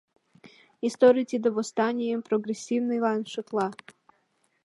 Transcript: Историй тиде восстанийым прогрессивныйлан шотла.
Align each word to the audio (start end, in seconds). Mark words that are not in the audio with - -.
Историй 0.87 1.25
тиде 1.31 1.47
восстанийым 1.55 2.21
прогрессивныйлан 2.27 3.19
шотла. 3.33 3.67